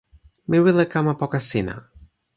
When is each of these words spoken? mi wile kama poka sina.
mi 0.47 0.57
wile 0.63 0.85
kama 0.85 1.13
poka 1.21 1.39
sina. 1.49 1.75